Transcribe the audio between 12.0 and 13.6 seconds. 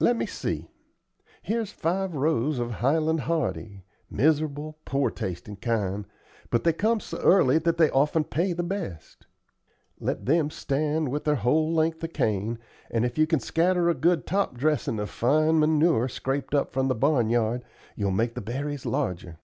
of cane, and if you can